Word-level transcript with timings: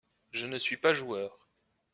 Je 0.31 0.47
ne 0.47 0.57
suis 0.57 0.77
pas 0.77 0.95
joueur. 0.95 1.47